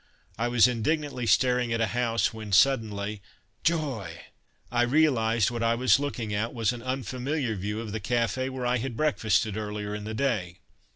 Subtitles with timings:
[0.35, 3.21] I was indignantly staring at a house when suddenly,
[3.63, 4.19] joy!
[4.71, 8.49] I realized that what I was looking at was an unfamiliar view of the café
[8.49, 10.57] where I had breakfasted earlier in the day.